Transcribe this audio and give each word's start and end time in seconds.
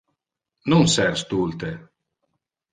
Non 0.71 0.85
ser 0.95 1.13
stulte. 1.23 1.71